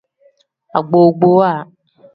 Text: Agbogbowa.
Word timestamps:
Agbogbowa. 0.77 1.51